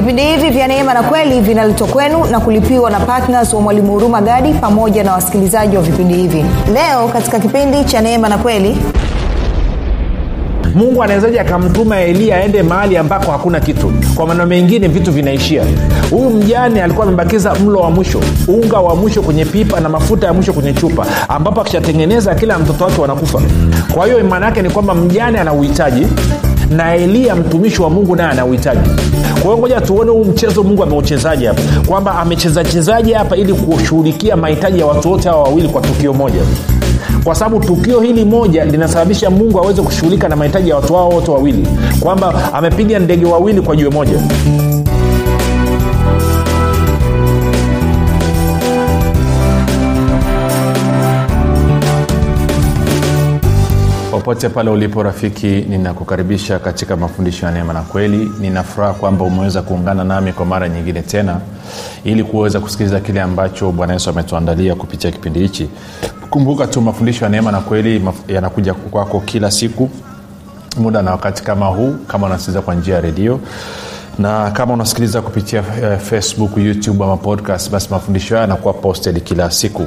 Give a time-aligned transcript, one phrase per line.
[0.00, 4.20] vipindi hivi vya neema na kweli vinaletwa kwenu na kulipiwa na ptns wa mwalimu huruma
[4.20, 6.44] gadi pamoja na wasikilizaji wa vipindi hivi.
[6.72, 8.76] Leo katika kipindi cha neema na kweli
[10.74, 13.92] mungu anawezaji akamtuma eliya aende mahali ambako hakuna kitu?
[14.14, 15.64] Kwa maneno mengine vitu vinaishia.
[16.10, 20.32] Huyu mjane alikuwa amebakiza mlo wa mwisho unga wa mwisho kwenye pipa na mafuta ya
[20.32, 23.42] mwisho kwenye chupa ambapo akishatengeneza kila mtoto wake wanakufa.
[23.94, 26.06] Kwa hiyo maana yake ni kwamba mjane ana uhitaji
[26.70, 28.90] na eliya mtumishi wa mungu naye ana uhitaji
[29.32, 31.62] kwa hiyo ngoja tuone huu mchezo mungu ameuchezaji hapa.
[31.86, 36.40] Kwamba amechezachezaji hapa ili kushughulikia mahitaji ya watu wote hawa wawili kwa tukio moja.
[37.24, 41.30] Kwa sababu tukio hili moja linasababisha mungu aweze kushughulika na mahitaji ya watu hao wote
[41.30, 41.68] wawili.
[42.00, 44.20] Kwamba amepiga ndege wawili kwa jiwe moja
[54.30, 58.30] popote pale ulipo rafiki ninakukaribisha katika mafundisho ya neema na kweli.
[58.40, 61.40] Ninafuraha kwamba umeweza kuungana nami kwa mara nyingine tena
[62.04, 65.68] ili kuweza kusikiliza kile ambacho bwana yesu ametuandalia kupitia kipindi hichi.
[66.30, 69.90] Kumbuka tu mafundisho ya neema na kweli yanakuja kwako kila siku
[70.76, 73.40] muda na wakati kama huu kama unasikiliza kwa njia ya redio.
[74.18, 79.50] Na kama unasikiliza kupitia uh, facebook youtube ama podcast basi mafundisho hayo yanakuwa posted kila
[79.50, 79.86] siku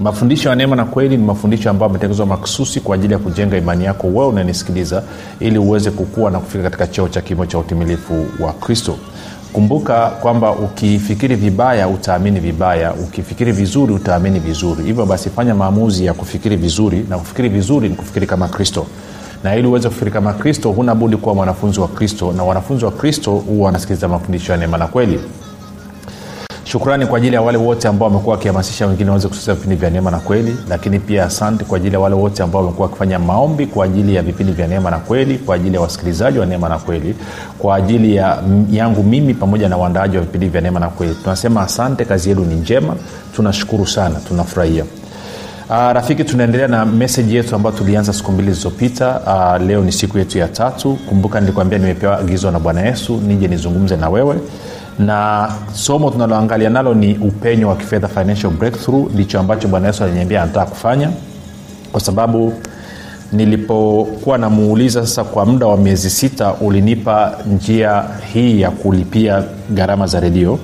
[0.00, 3.84] mafundisho ya neema na kweli ni mafundisho ambayo ametengenezwa makususi kwa ajili ya kujenga imani
[3.84, 5.02] yako wewe unanisikiliza
[5.40, 8.96] ili uweze kukua na kufika katika cheo cha kimo cha utimilifu wa kristo.
[9.52, 12.94] Kumbuka kwamba ukifikiri vibaya utaamini vibaya.
[12.94, 14.84] Ukifikiri vizuri utaamini vizuri.
[14.84, 18.86] Hivyo basi fanya maamuzi ya kufikiri vizuri na kufikiri vizuri ni kufikiri kama kristo.
[19.44, 22.90] Na ili uweze kufikiri kama kristo huna budi kuwa mwanafunzi wa kristo na wanafunzi wa
[22.90, 25.20] kristo huwa wanasikiliza mafundisho ya neema na kweli
[26.72, 30.10] shukrani kwa ajili ya wale wote ambao wamekuwa wakihamasisha wengine waweze kusikiliza vipindi vya neema
[30.10, 33.84] na kweli lakini pia asante kwa ajili ya wale wote ambao wamekuwa wakifanya maombi kwa
[33.84, 37.14] ajili ya vipindi vya neema na kweli kwa ajili ya wasikilizaji wa neema na kweli
[37.58, 41.14] kwa ajili ya yangu mimi pamoja na waandaaji wa vipindi vya neema na kweli.
[41.22, 42.96] Tunasema asante kazi yenu ni njema
[43.36, 44.84] tunashukuru sana tunafurahia.
[45.70, 49.20] Uh, rafiki tunaendelea na meseji yetu ambayo tulianza siku mbili zilizopita.
[49.26, 50.98] Uh, leo ni siku yetu ya tatu.
[51.08, 54.36] Kumbuka nilikwambia nimepewa agizo na bwana yesu nije nizungumze na wewe
[55.00, 59.12] na somo tunaloangalia nalo ni upenyo wa kifedha financial breakthrough.
[59.12, 61.10] Ndicho ambacho bwana yesu aliniambia anataka kufanya.
[61.92, 62.52] Kwa sababu
[63.32, 70.20] nilipokuwa namuuliza sasa kwa muda wa miezi sita ulinipa njia hii ya kulipia gharama za
[70.20, 70.58] redio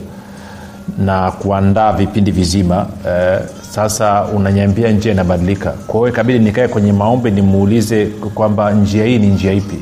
[0.99, 2.87] na kuandaa vipindi vizima.
[3.09, 3.39] Eh,
[3.71, 5.71] sasa unanyambia njia inabadilika.
[5.71, 9.77] Kwa hiyo ikabidi nikae kwenye maombi nimuulize kwamba njia hii ni njia ipi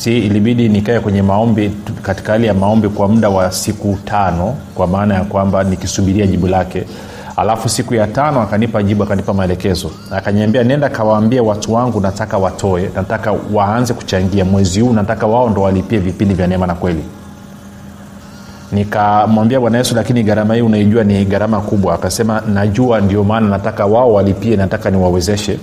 [0.00, 1.70] si ilibidi nikae kwenye maombi
[2.02, 6.46] katika hali ya maombi kwa muda wa siku tano kwa maana ya kwamba nikisubiria jibu
[6.46, 6.84] lake.
[7.36, 9.90] Alafu siku ya tano akanipa jibu akanipa maelekezo.
[10.10, 14.44] Akanyambia nenda kawaambia watu wangu nataka watoe nataka waanze kuchangia.
[14.44, 17.04] Mwezi huu nataka wao ndo walipie vipindi vya neema na kweli.
[18.72, 21.94] Nikamwambia bwana yesu lakini gharama hii unaijua ni gharama kubwa.
[21.94, 25.58] Akasema najua ndio maana nataka wao walipie nataka niwawezeshe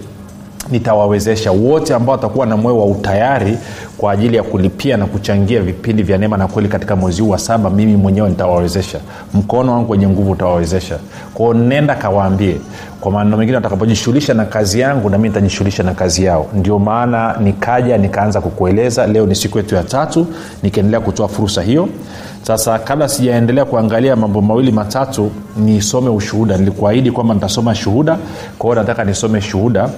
[0.72, 3.58] nitawawezesha wote ambao watakuwa na moyo wa utayari
[3.98, 7.38] kwa ajili ya kulipia na kuchangia vipindi vya neema na kweli katika mwezi huu wa
[7.38, 9.00] saba mimi mwenyewe nitawawezesha.
[9.34, 10.98] Mkono wangu wenye nguvu utawawezesha.
[11.34, 12.58] Kwao nenda kawaambie.
[13.02, 16.48] Kwa maneno mengine watakapojishughulisha na kazi yangu nami nitajishughulisha na kazi yao.
[16.54, 19.08] Ndio maana nikaja nikaanza kukueleza.
[19.08, 20.28] Leo ni siku yetu ya tatu
[20.64, 21.90] nikiendelea kutoa fursa hiyo.
[22.42, 26.58] Sasa kabla sijaendelea kuangalia mambo mawili matatu nisome ushuhuda.
[26.58, 28.18] Nilikuahidi kwamba nitasoma shuhuda.
[28.60, 29.90] Kwao nataka nisome shuhuda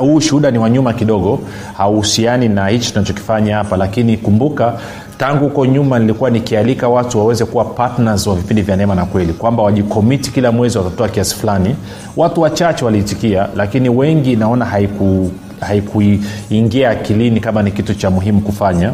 [0.00, 1.38] huu uh, shuhuda ni wanyuma kidogo.
[1.76, 4.72] Hauhusiani na hichi tunachokifanya hapa lakini kumbuka
[5.18, 9.32] tangu huko nyuma nilikuwa nikialika watu waweze kuwa partners wa vipindi vya neema na kweli
[9.32, 11.76] kwamba wajikomiti kila mwezi watatoa kiasi fulani.
[12.16, 15.30] Watu wachache waliitikia lakini wengi naona haiku
[15.60, 18.90] haikuingia akilini kama ni kitu cha muhimu kufanya.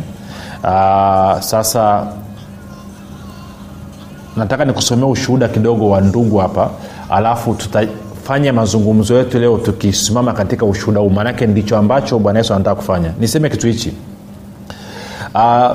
[0.65, 2.07] Uh, sasa
[4.37, 6.71] nataka nikusomea ushuhuda kidogo wa ndugu hapa
[7.11, 7.87] alafu tuta
[8.25, 11.11] fanya mazungumzo yetu leo tukisimama katika ushuhuda huu.
[11.11, 13.13] Maanake ndicho ambacho bwana yesu anataka kufanya.
[13.21, 13.93] Niseme kitu hichi.
[15.35, 15.71] Uh,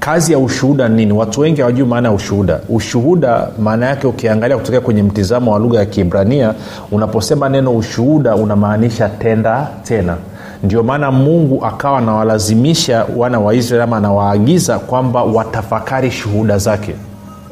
[0.00, 1.12] kazi ya ushuhuda nini?
[1.12, 2.60] Watu wengi hawajui maana ya ushuhuda.
[2.68, 6.54] Ushuhuda maana yake ukiangalia kutokea kwenye mtizamo wa lugha ya kiibrania
[6.90, 10.16] unaposema neno ushuhuda unamaanisha tenda tena.
[10.62, 16.94] Ndio maana mungu akawa anawalazimisha wana wa israeli ama anawaagiza kwamba watafakari shuhuda zake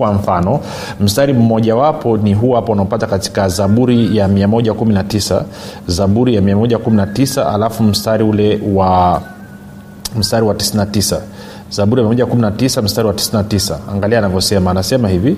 [0.01, 0.61] kwa mfano
[1.01, 5.43] mstari mmojawapo ni huu hapo unaopata katika zaburi ya 119
[5.87, 9.23] zaburi ya 119 alafu mstari ule wa
[10.17, 11.19] mstari wa 99
[11.71, 15.37] zaburi ya 119 mstari wa 99 angalia anavyosema anasema hivi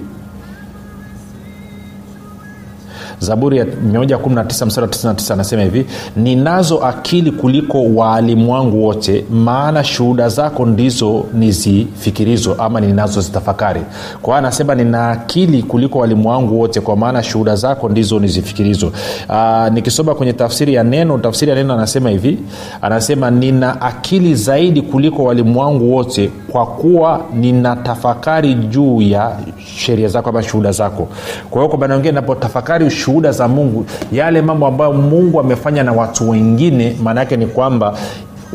[3.23, 5.87] zaburi ya 119 mstari wa 99 anasema hivi
[6.17, 13.81] ninazo akili kuliko waalimu wangu wote maana shuhuda zako ndizo nizifikirizo ama ninazozitafakari
[14.23, 18.93] kwa hiyo anasema nina akili kuliko walimu wangu wote kwa maana shuhuda zako ndizo nizifikirizo.
[19.31, 22.39] Aa, nikisoma kwenye tafsiri ya neno tafsiri ya neno anasema hivi
[22.83, 29.37] anasema nina akili zaidi kuliko walimu wangu wote kwa kuwa nina tafakari juu ya
[29.77, 31.09] sheria zako ama shuhuda zako.
[31.51, 33.85] Kwa hiyo kwa maana wengine napotafakari shuhuda za mungu.
[34.13, 37.95] Yale mambo ambayo mungu amefanya na watu wengine maana yake ni kwamba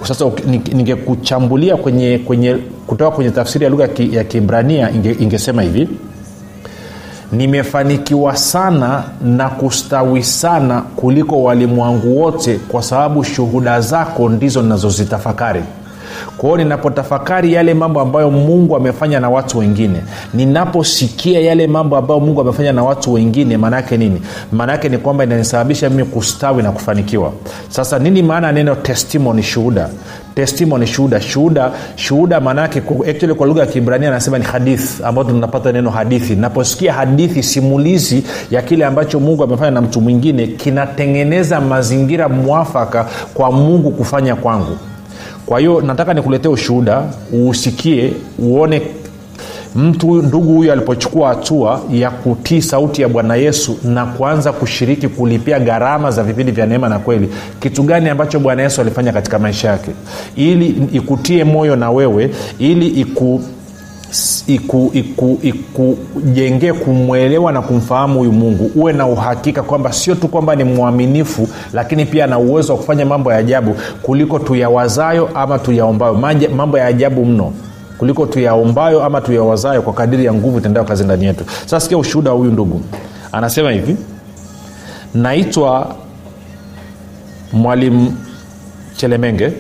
[0.04, 0.26] sasa
[0.74, 2.58] ningekuchambulia kwenye, kwenye
[2.88, 5.88] kutoka kwenye tafsiri ya lugha ya kibrania inge, ingesema hivi
[7.32, 15.64] nimefanikiwa sana na kustawi sana kuliko walimu wangu wote kwa sababu shuhuda zako ndizo ninazozitafakari
[16.38, 20.02] kwa ninapotafakari yale mambo ambayo mungu amefanya na watu wengine
[20.34, 24.22] ninaposikia yale mambo ambayo mungu amefanya na watu wengine maanaake nini?
[24.52, 27.32] Maanaake ni kwamba inanisababisha mimi kustawi na kufanikiwa.
[27.70, 29.90] Sasa nini maana ya neno testimony shuhuda?
[30.36, 31.22] Testimony shuhuda.
[31.22, 36.36] Shuhuda shuhuda maanaake actually kwa lugha ya kibrania anasema ni hadithi ambayo tunapata neno hadithi.
[36.36, 43.52] Naposikia hadithi simulizi ya kile ambacho mungu amefanya na mtu mwingine kinatengeneza mazingira mwafaka kwa
[43.52, 44.78] mungu kufanya kwangu
[45.48, 47.04] kwa hiyo nataka nikuletee ushuhuda
[47.34, 48.82] uusikie uone
[49.76, 55.60] mtu ndugu huyu alipochukua hatua ya kutii sauti ya bwana yesu na kuanza kushiriki kulipia
[55.60, 57.30] gharama za vipindi vya neema na kweli.
[57.60, 59.92] Kitu gani ambacho bwana yesu alifanya katika maisha yake?
[60.36, 63.42] Ili ikutie moyo na wewe ili iku
[64.48, 68.72] ikujengee iku, iku, kumwelewa na kumfahamu huyu mungu.
[68.76, 73.06] Uwe na uhakika kwamba sio tu kwamba ni mwaminifu lakini pia ana uwezo wa kufanya
[73.06, 76.14] mambo ya ajabu kuliko tuyawazayo ama tuyaombayo.
[76.56, 77.54] Mambo ya ajabu mno
[77.98, 81.44] kuliko tuyaombayo ama tuyawazayo kwa kadiri ya nguvu itendayo kazi ndani yetu.
[81.62, 82.82] Sasa sikia ushuhuda wa huyu ndugu.
[83.32, 83.98] Anasema hivi.
[85.14, 85.96] Naitwa
[87.54, 88.14] mwalimu
[88.96, 89.52] chelemenge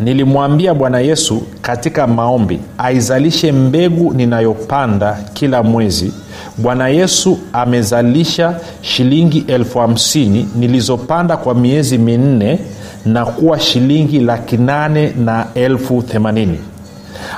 [0.00, 6.12] nilimwambia bwana yesu katika maombi aizalishe mbegu ninayopanda kila mwezi.
[6.58, 12.58] Bwana yesu amezalisha shilingi elfu hamsini nilizopanda kwa miezi minne
[13.06, 16.58] na kuwa shilingi laki nane na elfu themanini.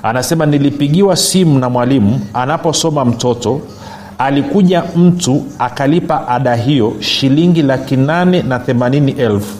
[0.02, 3.60] Anasema nilipigiwa simu na mwalimu anaposoma mtoto
[4.18, 9.54] alikuja mtu akalipa ada hiyo shilingi laki nane na themanini elfu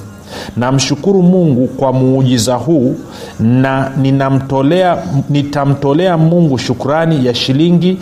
[0.57, 2.97] namshukuru mungu kwa muujiza huu
[3.41, 4.99] na ninamtolea
[5.31, 7.99] nitamtolea mungu shukrani ya shilingi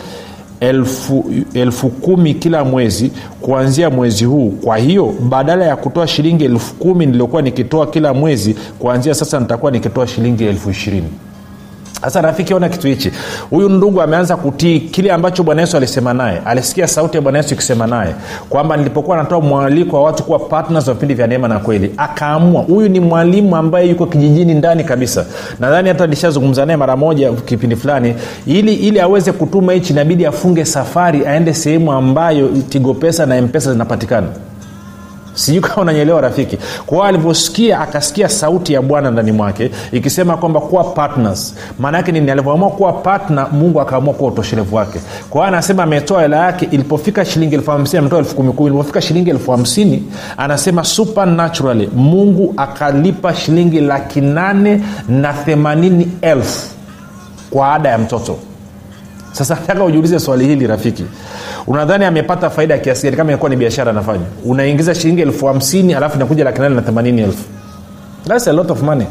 [0.60, 4.50] elfu, elfu kumi kila mwezi kuanzia mwezi huu.
[4.50, 9.72] Kwa hiyo badala ya kutoa shilingi elfu kumi niliokuwa nikitoa kila mwezi kuanzia sasa nitakuwa
[9.72, 11.08] nikitoa shilingi elfu ishirini
[12.02, 13.12] sasa rafiki ona kitu hichi.
[13.50, 16.40] Huyu ndugu ameanza kutii kile ambacho bwana yesu alisema naye.
[16.44, 18.14] Alisikia sauti ya bwana yesu ikisema naye
[18.48, 22.62] kwamba nilipokuwa natoa mwaliko wa watu kuwa partners wa vipindi vya neema na kweli akaamua.
[22.62, 25.26] Huyu ni mwalimu ambaye yuko kijijini ndani kabisa.
[25.60, 28.14] Nadhani hata nishazungumza naye mara moja kipindi fulani
[28.46, 33.72] ili ili aweze kutuma hichi inabidi afunge safari aende sehemu ambayo tigo pesa na mpesa
[33.72, 34.26] zinapatikana
[35.38, 36.58] sijui kama unanyelewa rafiki.
[36.86, 41.54] Kwao alivyosikia akasikia sauti ya bwana ndani mwake ikisema kwamba kuwa partners.
[41.78, 42.30] Maana nini?
[42.30, 45.00] Alivyoamua kuwa partner mungu akaamua kuwa utoshelevu wake.
[45.30, 48.68] Kwa anasema ametoa hela yake ilipofika shilingi elfu hamsini ametoa elfu kumi kumi.
[48.68, 50.02] Ilipofika shilingi elfu hamsini
[50.36, 56.66] anasema supernaturally mungu akalipa shilingi laki nane na themanini elfu
[57.50, 58.36] kwa ada ya mtoto
[59.32, 61.04] sasa nataka ujiulize swali hili rafiki.
[61.66, 64.24] Unadhani amepata faida ya kiasi gani kama imekuwa ni biashara anafanya?
[64.44, 67.44] Unaingiza shilingi elfu hamsini alafu inakuja laki na themanini elfu.
[68.28, 69.06] Thats a lot of money.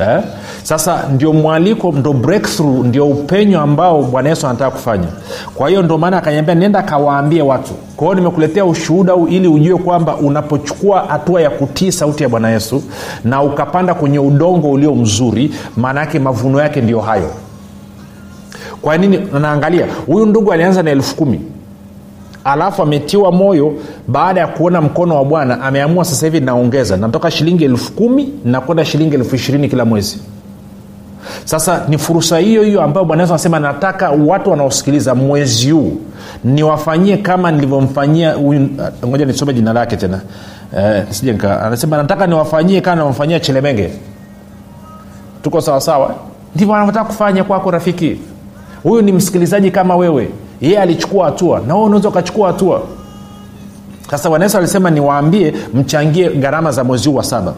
[0.00, 0.20] Eh?
[0.66, 5.08] sasa ndio mwaliko ndo breakthrough ndio upenyo ambao bwana yesu anataka kufanya.
[5.54, 7.72] Kwa hiyo ndio maana akanyambia nenda akawaambie watu.
[7.96, 12.82] Kwa hiyo nimekuletea ushuhuda ili ujue kwamba unapochukua hatua ya kutii sauti ya bwana yesu
[13.24, 17.30] na ukapanda kwenye udongo ulio mzuri maana yake mavuno yake ndio hayo
[18.86, 19.18] kwa nini?
[19.40, 19.86] Naangalia.
[20.06, 21.40] Huyu ndugu alianza na elfu kumi.
[22.44, 23.74] Alafu ametiwa moyo
[24.08, 25.60] baada ya kuona mkono wa bwana.
[25.60, 26.96] Ameamua sasa hivi naongeza.
[26.96, 30.18] Natoka shilingi elfu kumi nakwenda shilingi elfu ishirini kila mwezi.
[31.44, 35.96] Sasa ni fursa hiyo hiyo ambayo bwana yesu anasema nataka watu wanaosikiliza mwezi huu
[36.44, 38.68] niwafanyie kama nilivyomfanyia huyu
[39.06, 40.20] ngoja nisome jina lake tena.
[40.78, 41.04] Eh,
[41.64, 43.90] anasema nataka niwafanyie kama navyomfanyia chelemenge
[45.42, 46.14] tuko sawasawa
[46.54, 48.18] ndivyo anavyotaka kufanya kwako rafiki
[48.88, 50.28] huyu ni msikilizaji kama wewe.
[50.60, 52.82] Yeye alichukua hatua na wewe unaweza ukachukua hatua.
[54.10, 57.54] Sasa bwana yesu alisema niwaambie mchangie gharama za mwezi huu wa saba.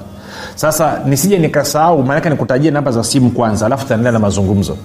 [0.55, 4.77] Sasa nisije nikasahau maanake nikutajie namba za simu kwanza alafu tutaendelea na mazungumzo.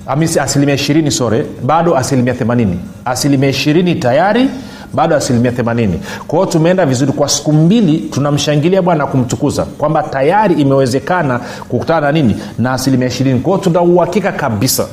[0.08, 2.68] asilimia 20 sore bado asilimia 80
[3.06, 4.50] asilimia 20 tayari
[4.94, 5.90] bado asilimia 80
[6.28, 7.12] kwa hiyo tumeenda vizuri.
[7.12, 12.36] Kwa siku mbili tunamshangilia bwana na kumtukuza kwamba tayari imewezekana kukutana na nini?
[12.60, 14.88] Na asilimia 20 kwa hiyo tunauhakika kabisa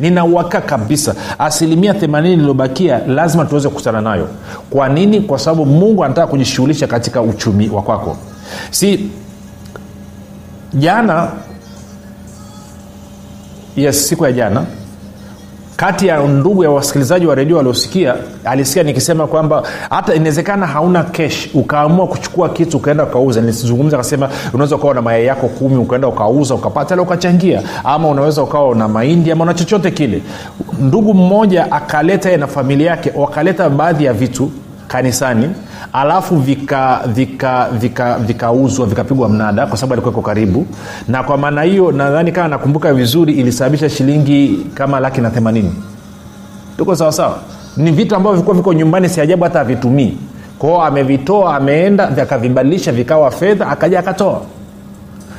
[0.00, 4.28] ninauhakika kabisa asilimia 80 iliyobakia lazima tuweze kukutana nayo.
[4.70, 5.20] Kwa nini?
[5.20, 8.16] Kwa sababu mungu anataka kujishughulisha katika uchumi wa kwako.
[8.70, 9.10] Si
[10.74, 11.28] jana
[13.76, 14.64] yes siku ya jana.
[15.76, 18.14] Kati ya ndugu ya wasikilizaji wa redio waliosikia
[18.44, 24.76] alisikia nikisema kwamba hata inawezekana hauna kesh ukaamua kuchukua kitu ukaenda ukauza nilizungumza akasema unaweza
[24.76, 27.62] ukawa na mayai yako kumi ukaenda ukauza ukapata ala ukachangia.
[27.84, 30.22] Ama unaweza ukawa una mahindi ama na chochote kile.
[30.80, 34.50] Ndugu mmoja akaleta na familia yake wakaleta baadhi ya vitu
[34.96, 35.50] kanisani
[35.92, 38.52] alafu vikauzwa vika, vika, vika
[38.86, 40.66] vikapigwa mnada kwa sababu alikuweko karibu.
[41.08, 45.72] Na kwa maana hiyo nadhani kama nakumbuka vizuri ilisababisha shilingi kama laki na themanini.
[46.78, 47.38] Tuko sawasawa
[47.76, 50.16] ni vitu ambavyo vilikuwa viko nyumbani si ajabu hata havitumii.
[50.58, 54.40] Kwao amevitoa ameenda akavibadilisha vikawa fedha akaja akatoa.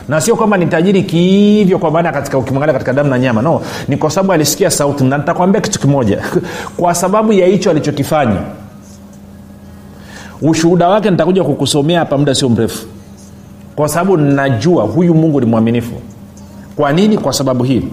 [0.10, 3.42] Na sio kwamba ni tajiri kihivyo kwa maana katika ukimwangalia katika damu na nyama.
[3.42, 6.22] No ni kwa sababu alisikia sauti na nitakwambia kitu kimoja.
[6.78, 8.40] Kwa sababu ya hicho alichokifanya
[10.42, 12.88] ushuhuda wake nitakuja kukusomea hapa muda sio mrefu.
[13.76, 15.94] Kwa sababu najua huyu mungu ni mwaminifu.
[16.76, 17.18] Kwa nini?
[17.18, 17.84] Kwa sababu hii.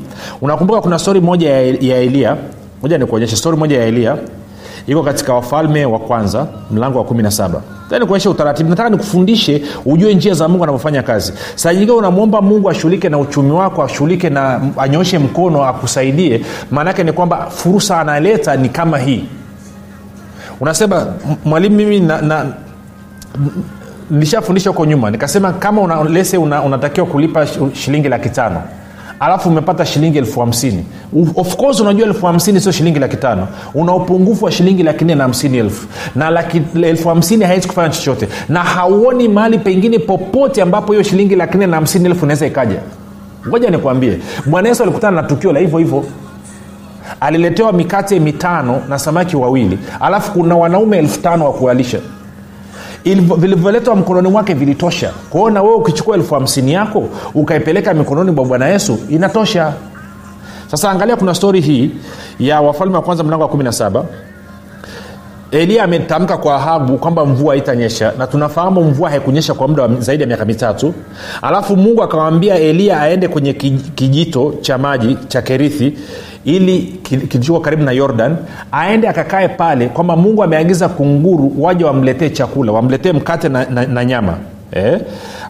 [0.41, 2.37] Unakumbuka kuna stori moja ya, elia?
[2.83, 4.17] Moja nikuonyesha stori moja ya elia.
[4.87, 7.61] Iko katika wafalme wa kwanza mlango wa 17
[8.01, 8.71] nikuonyesha utaratibu.
[8.71, 11.33] Nataka nikufundishe ujue njia za mungu anavyofanya kazi.
[11.55, 16.41] Sajiga unamwomba mungu ashughulike na uchumi wako ashughulike na anyoshe mkono akusaidie.
[16.71, 19.25] Maanaake ni kwamba fursa analeta ni kama hii
[20.61, 21.07] unasema
[21.45, 22.47] mwalimu mimi na, na
[24.11, 25.11] nilishafundisha huko nyuma.
[25.11, 28.63] Nikasema kama una, lese una, unatakiwa kulipa shilingi laki tano
[29.21, 30.85] alafu umepata shilingi elfu hamsini.
[31.37, 33.49] Of course unajua elfu hamsini sio shilingi laki tano.
[33.75, 35.87] Una upungufu wa shilingi laki nne na hamsini elfu.
[36.15, 38.29] Na laki, elfu hamsini hawezi kufanya chochote.
[38.49, 42.77] Na hauoni mahali pengine popote ambapo hiyo shilingi laki nne na hamsini elfu inaweza ikaja.
[43.49, 44.19] Ngoja nikwambie.
[44.47, 46.05] Bwana yesu alikutana na tukio la hivyo hivyo
[47.21, 51.99] aliletewa mikate mitano na samaki wawili alafu kuna wanaume elfu tano wa kualisha
[53.39, 55.11] vilivyoletwa mkononi mwake vilitosha.
[55.31, 59.73] Kwao na wewe ukichukua elfu hamsini yako ukaipeleka mikononi mwa bwana yesu inatosha.
[60.71, 61.91] Sasa angalia kuna stori hii
[62.39, 64.03] ya wafalme wa kwanza mlango wa 17
[65.51, 70.23] eliya ametamka kwa ahabu kwamba mvua haitanyesha na tunafahamu mvua haikunyesha kwa muda wa zaidi
[70.23, 70.95] ya miaka mitatu.
[71.43, 73.53] Alafu mungu akamwambia eliya aende kwenye
[73.95, 75.99] kijito cha maji cha kerithi
[76.45, 78.37] ili kilichokuwa karibu na yordan
[78.73, 84.05] aende akakae pale kwamba mungu ameagiza kunguru waje wamletee chakula wamletee mkate na, na, na
[84.05, 84.37] nyama
[84.73, 85.01] eh?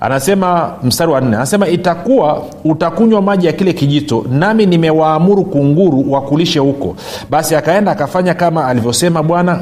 [0.01, 6.59] anasema mstari wa nne anasema itakuwa utakunywa maji ya kile kijito nami nimewaamuru kunguru wakulishe
[6.59, 6.97] huko
[7.31, 9.61] basi akaenda akafanya kama alivyosema bwana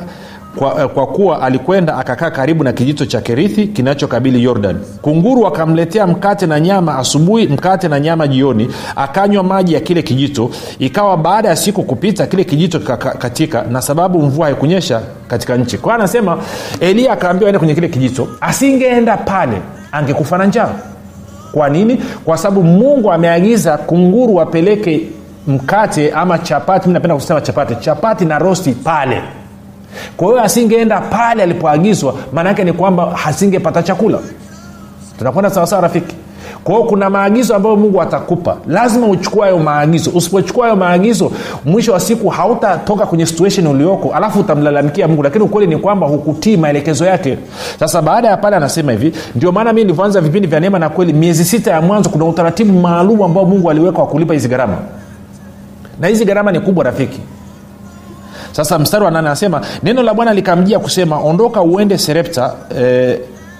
[0.57, 4.77] kwa, kwa kuwa alikwenda akakaa karibu na kijito cha kerithi kinachokabili yordan.
[5.03, 10.51] Kunguru akamletea mkate na nyama asubuhi mkate na nyama jioni akanywa maji ya kile kijito.
[10.79, 12.81] Ikawa baada ya siku kupita kile kijito
[13.19, 15.79] katika na sababu mvua haikunyesha katika nchi.
[15.79, 16.39] Kwa anasema
[16.81, 18.29] eliya akaambiwa ende kwenye kile kijito.
[18.41, 19.57] Asingeenda pale
[19.93, 20.71] angekufa na njaa.
[21.53, 22.03] Kwa nini?
[22.25, 25.01] Kwa sababu mungu ameagiza kunguru wapeleke
[25.47, 26.89] mkate ama chapati.
[26.91, 27.77] Napenda kusema chapati.
[27.77, 29.23] Chapati na rosti pale
[30.17, 34.19] kwa hiyo asingeenda pale alipoagizwa maanaake ni kwamba hasingepata chakula.
[35.19, 36.17] Tunakwenda sawasawa rafiki?
[36.65, 38.57] Kwao kuna maagizo ambayo mungu atakupa.
[38.67, 40.11] Lazima uchukua hayo maagizo.
[40.15, 41.33] Usipochukua hayo maagizo
[41.65, 45.23] mwisho wa siku hautatoka kwenye situation ulioko alafu utamlalamikia mungu.
[45.23, 47.39] Lakini ukweli ni kwamba hukutii maelekezo yake.
[47.81, 51.13] Sasa baada ya pale anasema hivi ndio maana mi nilivyoanza vipindi vya neema na kweli
[51.13, 54.77] miezi sita ya mwanzo kuna utaratibu maalum ambao mungu aliweka wa kulipa hizi gharama.
[56.01, 57.21] Na hizi gharama ni kubwa rafiki
[58.53, 63.19] sasa mstari wa nane anasema neno la bwana likamjia kusema ondoka uende serepta eh,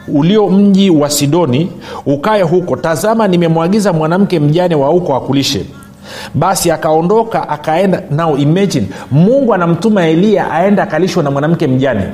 [0.09, 1.73] ulio mji wa sidoni
[2.07, 2.77] ukaye huko.
[2.77, 5.67] Tazama nimemwagiza mwanamke mjane wa huko akulishe.
[6.35, 12.05] Basi akaondoka akaenda now imagine mungu anamtuma eliya aende akalishwa na mwanamke mjane.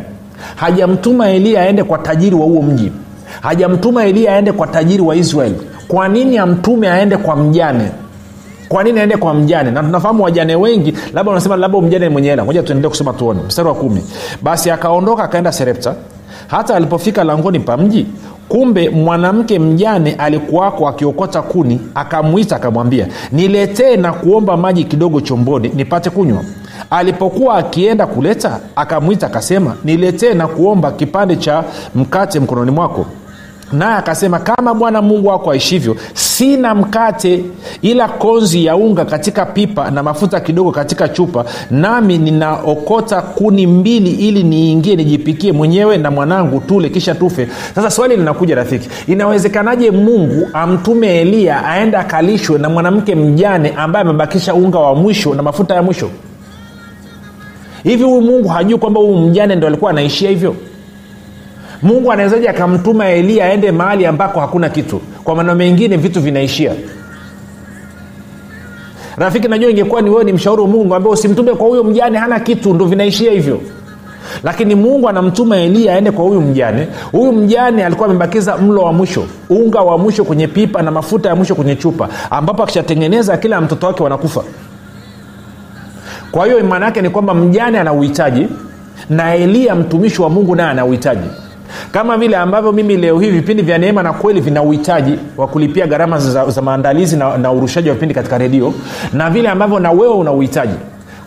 [0.56, 2.92] Hajamtuma eliya aende kwa tajiri wa huo mji.
[3.40, 5.56] Hajamtuma eliya aende kwa tajiri wa israeli.
[5.88, 7.90] Kwa nini amtume aende kwa mjane
[8.68, 9.70] kwa nini aende kwa mjane?
[9.70, 12.44] Na tunafahamu wajane wengi labda unasema labda mjane mwenye hela.
[12.44, 13.40] Moja tuendelee kusoma tuone.
[13.46, 14.02] Mstari wa kumi.
[14.42, 15.94] Basi akaondoka akaenda serepta.
[16.48, 18.06] Hata alipofika langoni pa mji
[18.48, 26.10] kumbe mwanamke mjane alikuwako akiokota kuni akamwita akamwambia niletee na kuomba maji kidogo chomboni nipate
[26.10, 26.42] kunywa.
[26.90, 33.06] Alipokuwa akienda kuleta akamwita akasema niletee na kuomba kipande cha mkate mkononi mwako.
[33.72, 35.96] Naye akasema kama bwana mungu wako aishivyo
[36.38, 37.44] sina mkate
[37.82, 44.10] ila konzi ya unga katika pipa na mafuta kidogo katika chupa nami ninaokota kuni mbili
[44.10, 47.48] ili niingie nijipikie mwenyewe na mwanangu tule kisha tufe.
[47.74, 54.54] Sasa swali linakuja rafiki inawezekanaje mungu amtume eliya aende akalishwe na mwanamke mjane ambaye amebakisha
[54.54, 56.10] unga wa mwisho na mafuta ya mwisho?
[57.82, 60.56] Hivi huyu mungu hajui kwamba huyu mjane ndo alikuwa anaishia hivyo
[61.82, 65.00] mungu anawezaji akamtuma eliya aende mahali ambako hakuna kitu.
[65.24, 66.72] Kwa maneno mengine vitu vinaishia.
[69.16, 72.40] Rafiki najua ingekuwa ni wewe ni mshauri wa mungu ambao usimtume kwa huyo mjane hana
[72.40, 73.60] kitu ndo vinaishia hivyo.
[74.44, 76.88] Lakini mungu anamtuma eliya aende kwa huyu mjane.
[77.12, 81.36] Huyu mjane alikuwa amebakiza mlo wa mwisho unga wa mwisho kwenye pipa na mafuta ya
[81.36, 84.44] mwisho kwenye chupa ambapo akishatengeneza kila mtoto wake wanakufa.
[86.30, 88.46] Kwa hiyo maana yake ni kwamba mjane ana uhitaji
[89.10, 91.28] na eliya mtumishi wa mungu naye ana uhitaji
[91.92, 95.86] kama vile ambavyo mimi leo hii vipindi vya neema na kweli vina uhitaji wa kulipia
[95.86, 98.72] gharama za, za maandalizi na, na urushaji wa vipindi katika redio
[99.12, 100.74] na vile ambavyo na wewe una uhitaji.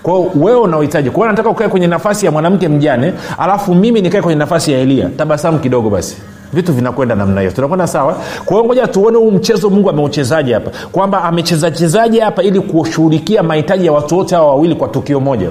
[0.04, 4.40] Kwao wewe unauhitaji kwao nataka ukae kwenye nafasi ya mwanamke mjane alafu mimi nikae kwenye
[4.40, 6.18] nafasi ya eliya tabasamu kidogo basi.
[6.54, 7.52] Vitu vinakwenda namna hiyo.
[7.54, 8.16] Tunakwenda sawa?
[8.46, 10.72] Kwa hiyo ngoja tuone huu mchezo mungu ameuchezaji hapa.
[10.92, 15.50] Kwamba amechezachezaji hapa ili kushughulikia mahitaji ya watu wote hawa wawili kwa tukio moja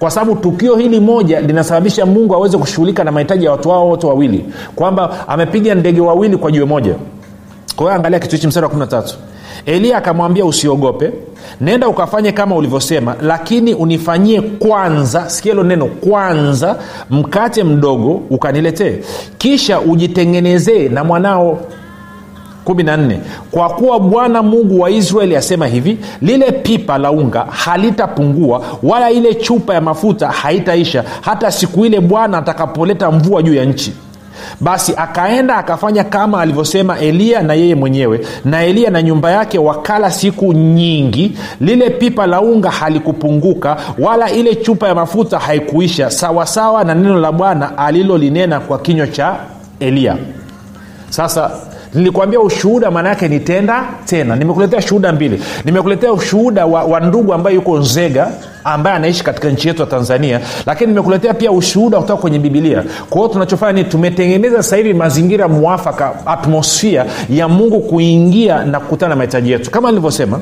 [0.00, 4.06] kwa sababu tukio hili moja linasababisha mungu aweze kushughulika na mahitaji ya watu hao wote
[4.06, 4.44] wawili.
[4.76, 6.94] Kwamba amepiga ndege wawili kwa jiwe moja.
[7.76, 9.14] Kwa hiyo angalia kitu hichi mstari wa 13
[9.66, 11.12] eliya akamwambia usiogope.
[11.60, 16.76] Nenda ukafanye kama ulivyosema lakini unifanyie kwanza sikia neno kwanza
[17.10, 18.98] mkate mdogo ukaniletee.
[19.38, 21.58] Kisha ujitengenezee na mwanao
[22.74, 23.16] 14
[23.50, 29.34] kwa kuwa bwana mungu wa israeli asema hivi lile pipa la unga halitapungua wala ile
[29.34, 33.92] chupa ya mafuta haitaisha hata siku ile bwana atakapoleta mvua juu ya nchi.
[34.60, 40.10] Basi akaenda akafanya kama alivyosema eliya na yeye mwenyewe na eliya na nyumba yake wakala
[40.10, 41.32] siku nyingi.
[41.60, 47.32] Lile pipa la unga halikupunguka wala ile chupa ya mafuta haikuisha sawasawa na neno la
[47.32, 49.36] bwana alilolinena kwa kinywa cha
[49.80, 50.16] eliya.
[51.10, 51.50] Sasa
[51.94, 54.36] nilikwambia ushuhuda maana yake ni tena.
[54.36, 55.42] Nimekuletea shuhuda mbili.
[55.64, 58.30] Nimekuletea ushuhuda wa, wa ndugu ambaye yuko nzega
[58.64, 63.20] ambaye anaishi katika nchi yetu ya tanzania lakini nimekuletea pia ushuhuda kutoka kwenye bibilia kwa
[63.20, 69.52] hiyo tunachofanya ni tumetengeneza sasa mazingira mwafaka atmosfia ya mungu kuingia na kukutana na mahitaji
[69.52, 69.70] yetu.
[69.70, 70.40] Kama nilivyosema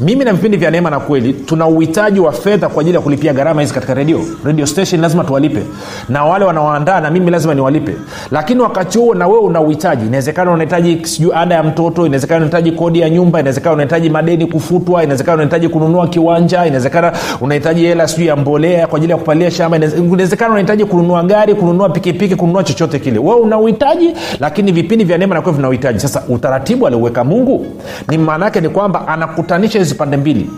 [0.00, 3.32] mimi na vipindi vya neema na kweli tuna uhitaji wa fedha kwa ajili ya kulipia
[3.32, 5.62] gharama hizi katika redio radio station lazima tuwalipe.
[6.08, 7.94] Na wale wanaoandaa na mimi lazima niwalipe.
[8.30, 10.06] Lakini wakati huo na wewe una uhitaji.
[10.06, 15.02] Inawezekana unahitaji sijui ada ya mtoto inawezekana unahitaji kodi ya nyumba inawezekana unahitaji madeni kufutwa
[15.02, 19.76] inawezekana unahitaji kununua kiwanja inawezekana unahitaji hela sijui ya mbolea kwa ajili ya kupalia shamba
[19.76, 23.18] inawezekana unahitaji kununua gari kununua pikipiki kununua chochote kile.
[23.18, 26.00] Wewe una uhitaji lakini vipindi vya neema na kweli vina uhitaji.
[26.00, 27.66] Sasa utaratibu alioweka mungu
[28.08, 30.50] ni maana ni kwamba anakutanisha hizi pande mbili.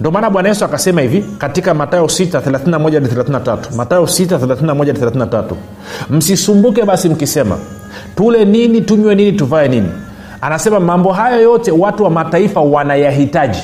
[0.00, 5.54] Ndio maana bwana yesu akasema hivi katika matayo 6 matayo 6
[6.10, 7.58] msisumbuke basi mkisema
[8.16, 9.88] tule nini tunywe nini tuvae nini?
[10.40, 13.62] Anasema mambo hayo yote watu wa mataifa wanayahitaji.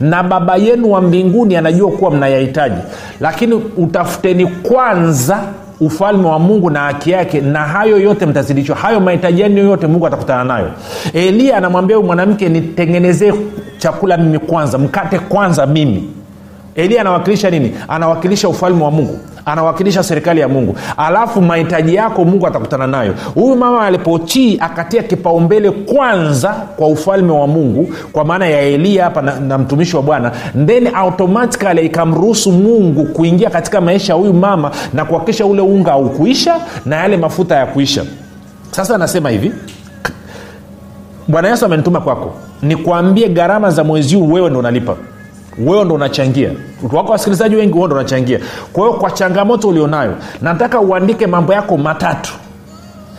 [0.00, 2.80] Na baba yenu wa mbinguni anajua kuwa mnayahitaji.
[3.20, 5.38] Lakini utafuteni kwanza
[5.80, 8.76] ufalme wa mungu na haki yake na hayo yote mtazidishwa.
[8.76, 10.70] Hayo mahitaji yenu yote mungu atakutana nayo.
[11.12, 13.32] Eliya anamwambia mwanamke nitengenezee
[13.78, 16.10] chakula mimi kwanza mkate kwanza mimi.
[16.74, 17.74] Elia anawakilisha nini?
[17.88, 19.18] Anawakilisha ufalme wa mungu.
[19.46, 20.76] Anawakilisha serikali ya mungu.
[20.96, 23.14] Alafu mahitaji yako mungu atakutana nayo.
[23.34, 29.22] Huyu mama alipochii akatia kipaumbele kwanza kwa ufalme wa mungu kwa maana ya eliya hapa
[29.22, 30.32] na, na mtumishi wa bwana
[30.66, 36.56] then automatikali ikamruhusu mungu kuingia katika maisha ya huyu mama na kuhakikisha ule unga haukuisha
[36.86, 38.04] na yale mafuta ya kuisha
[38.70, 39.52] sasa anasema hivi.
[41.28, 44.96] Bwana yesu amenituma kwako nikwambie gharama za mwezi huu wewe ndo unalipa.
[45.58, 46.50] Wewe ndo unachangia.
[46.92, 48.40] Wako wasikilizaji wengi wewe ndo unachangia.
[48.72, 52.32] Kwa hiyo kwa changamoto ulionayo nataka uandike mambo yako matatu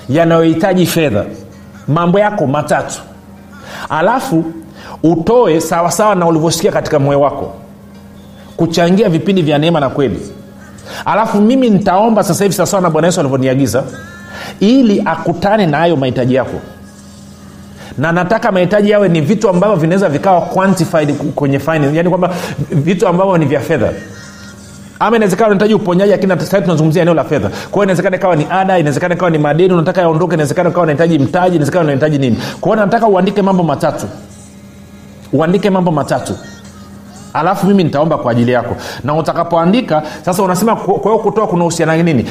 [0.09, 1.25] yanayohitaji fedha.
[1.87, 3.01] Mambo yako matatu.
[3.89, 4.43] Alafu
[5.03, 7.53] utoe sawasawa na ulivyosikia katika moyo wako.
[8.57, 10.19] Kuchangia vipindi vya neema na kweli.
[11.05, 13.83] Alafu mimi nitaomba sasa hivi sawasawa na bwana yesu alivyoniagiza
[14.59, 16.59] ili akutane na hayo mahitaji yako
[17.97, 22.29] na nataka mahitaji yawe ni vitu ambavyo vinaweza vikawa quantified kwenye finance yani kwamba
[22.71, 23.89] vitu ambavyo ni vya fedha.
[24.99, 27.49] Ama inawezekana unahitaji uponyaji lakini sasa tunazungumzia eneo la fedha.
[27.71, 31.55] Kwa inawezekana ikawa ni ada inawezekana ikawa ni madeni unataka yaondoke inawezekana ikawa unahitaji mtaji
[31.55, 32.37] inawezekana unahitaji nini.
[32.61, 34.05] Kwa nataka uandike mambo matatu.
[35.33, 36.33] Uandike mambo matatu.
[37.33, 38.75] Alafu mimi nitaomba kwa ajili yako.
[39.03, 42.25] Na utakapoandika sasa unasema kwa hiyo kutoa kuna uhusiana nini?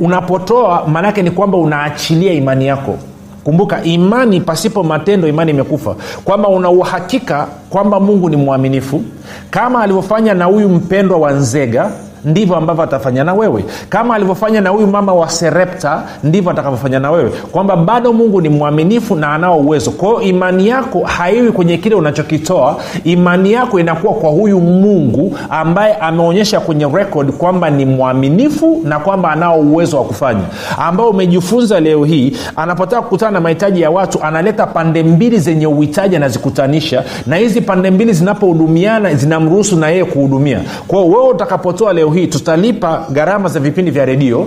[0.00, 2.98] Unapotoa maanaake ni kwamba unaachilia imani yako
[3.44, 5.96] kumbuka imani pasipo matendo imani imekufa.
[6.24, 9.02] Kwamba una uhakika kwamba mungu ni mwaminifu.
[9.50, 11.90] Kama alivyofanya na huyu mpendwa wa nzega
[12.24, 13.64] ndivyo ambavyo atafanya na wewe.
[13.88, 17.30] Kama alivyofanya na huyu mama wa serepta ndivyo atakavyofanya na wewe.
[17.30, 19.90] Kwamba bado mungu ni mwaminifu na anao uwezo.
[19.90, 22.76] Kwa imani yako haiwi kwenye kile unachokitoa.
[23.04, 29.30] Imani yako inakuwa kwa huyu mungu ambaye ameonyesha kwenye rekod kwamba ni mwaminifu na kwamba
[29.32, 30.40] anao uwezo wa kufanya.
[30.78, 36.16] Ambao umejifunza leo hii anapotaka kukutana na mahitaji ya watu analeta pande mbili zenye uhitaji
[36.16, 37.04] anazikutanisha.
[37.26, 40.60] Na hizi pande mbili zinapohudumiana zinamruhusu na yeye kuhudumia.
[40.88, 44.46] Kwao wewe utakapotoa leo hii tutalipa gharama za vipindi vya redio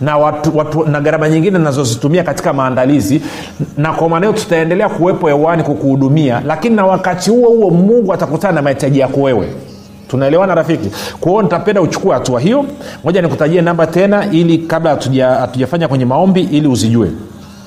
[0.00, 3.20] na watu, na gharama nyingine nazozitumia katika maandalizi.
[3.76, 8.62] Na kwa maanao tutaendelea kuwepo hewani kukuhudumia lakini na wakati huo huo mungu atakutana na
[8.62, 9.48] mahitaji yako wewe.
[10.08, 10.90] Tunaelewana rafiki?
[11.20, 12.64] Kwao hiyo nitapenda uchukue hatua hiyo.
[13.04, 14.90] Moja nikutajie namba tena ili kabla
[15.40, 17.10] hatujafanya kwenye maombi ili uzijue.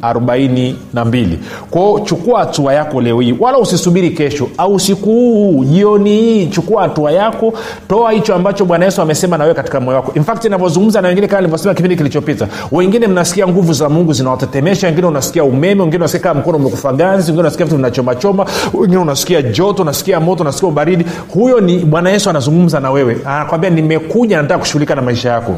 [0.04, 1.36] 789
[1.70, 3.34] kwao chukua hatua yako leo hii.
[3.40, 6.46] Wala usisubiri kesho au siku huu jioni hii.
[6.46, 7.52] Chukua hatua yako
[7.88, 10.12] toa hicho ambacho bwana yesu amesema na katika moyo wako.
[10.14, 15.06] Infact inavyozungumza na wengine kama nilivyosema kipindi kilichopita wengine mnasikia nguvu za mungu zinawatetemesha wengine
[15.06, 19.82] unasikia umeme wengine unasikia kama mkono umekufa ganzi wengine unasikia vitu vinachomachoma wengine unasikia joto
[19.82, 21.06] unasikia moto unasikia ubaridi.
[21.34, 23.16] Huyo ni bwana yesu anazungumza na wewe.
[23.24, 25.56] Anakwambia nimekuja nataka kushughulika na maisha yako.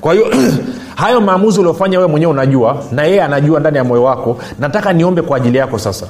[0.00, 0.26] Kwa hiyo
[1.02, 4.38] hayo maamuzi uliofanya wewe mwenyewe unajua na yeye anajua ndani ya moyo wako.
[4.58, 6.06] Nataka niombe kwa ajili yako sasa.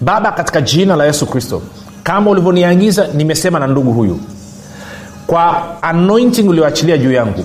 [0.00, 1.62] Baba katika jina la yesu kristo
[2.08, 4.20] kama ulivyoniagiza nimesema na ndugu huyu.
[5.26, 7.44] Kwa anointing ulioachilia juu yangu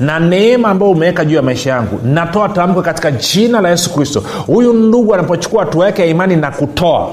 [0.00, 4.22] na neema ambayo umeweka juu ya maisha yangu natoa tamko katika jina la yesu kristo.
[4.46, 7.10] Huyu ndugu anapochukua hatua yake ya imani na kutoa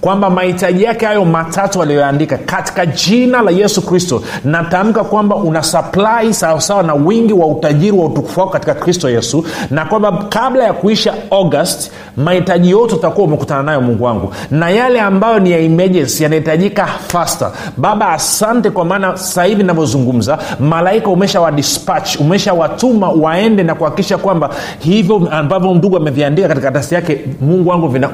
[0.00, 6.34] kwamba mahitaji yake hayo matatu aliyoandika katika jina la yesu kristo natamka kwamba una saplai
[6.34, 10.72] sawasawa na wingi wa utajiri wa utukufu wako katika kristo yesu na kwamba kabla ya
[10.72, 14.32] kuisha august mahitaji yote utakuwa umekutana nayo mungu wangu.
[14.50, 20.38] Na yale ambayo ni ya emergency yanahitajika fasta baba asante kwa maana sahivi hivi navyozungumza
[20.60, 27.24] malaika umesha wadispatch umeshawatuma waende na kuhakikisha kwamba hivyo ambavyo ndugu ameviandika katika karatasi yake
[27.40, 28.08] mungu wangu vina,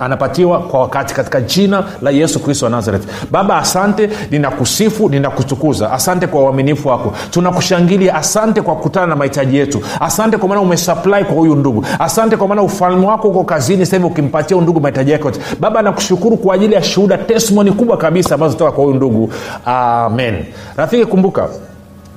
[0.00, 3.02] anapatiwa kwa wakati katika jina la yesu kristo wa nazareth.
[3.30, 5.92] Baba asante ninakusifu ninakutukuza.
[5.92, 7.12] Asante kwa uaminifu wako.
[7.30, 9.80] Tunakushangilia asante kwa kukutana na mahitaji yetu.
[10.00, 11.86] Asante kwa maana umesupply kwa huyu ndugu.
[11.98, 15.40] Asante kwa maana ufalme wako uko kazini sasa hivi ukimpatia ndugu mahitaji yake yote.
[15.60, 19.32] Baba nakushukuru kwa ajili ya shuhuda testimoni kubwa kabisa ambazo toka kwa huyu ndugu.
[19.64, 20.44] Amen.
[20.76, 21.48] Rafiki kumbuka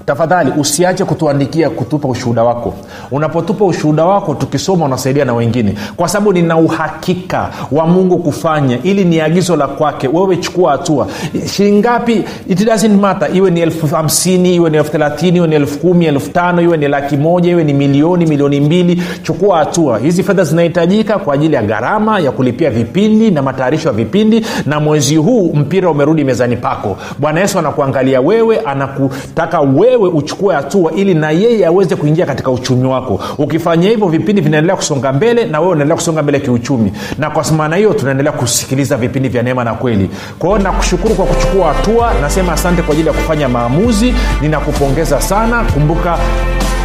[0.05, 2.73] tafadhali usiache kutuandikia kutupa ushuhuda wako.
[3.11, 5.73] Unapotupa ushuhuda wako tukisoma unasaidia na wengine.
[5.95, 8.79] Kwa sababu nina uhakika wa mungu kufanya.
[8.83, 10.07] Ili ni agizo la kwake.
[10.07, 11.07] Wewe chukua hatua.
[11.55, 13.35] Shingapi it doesn't matter.
[13.37, 16.77] Iwe ni elfu hamsini iwe ni elfu thelathini iwe ni elfu kumi elfu tano iwe
[16.77, 19.03] ni laki moja iwe ni milioni milioni mbili.
[19.23, 19.99] Chukua hatua.
[19.99, 24.45] Hizi fedha zinahitajika kwa ajili ya gharama ya kulipia vipindi na matayarisho ya vipindi.
[24.65, 26.97] Na mwezi huu mpira umerudi mezani pako.
[27.19, 32.87] Bwana yesu anakuangalia wewe anakutaka wewe uchukue hatua ili na yeye aweze kuingia katika uchumi
[32.87, 33.19] wako.
[33.37, 36.91] Ukifanya hivyo vipindi vinaendelea kusonga mbele na wewe unaendelea kusonga mbele kiuchumi.
[37.17, 40.09] Na kwa maana hiyo tunaendelea kusikiliza vipindi vya neema na kweli.
[40.39, 42.11] Kwa nakushukuru kwa kuchukua hatua.
[42.21, 44.13] Nasema asante kwa ajili ya kufanya maamuzi.
[44.41, 45.63] Ninakupongeza sana.
[45.73, 46.17] Kumbuka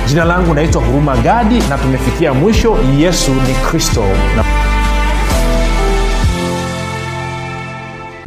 [0.08, 2.76] jina langu naitwa huruma gadi na tumefikia mwisho.
[2.98, 4.00] Yesu ni kristo.
[4.36, 4.42] na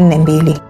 [0.00, 0.69] 42.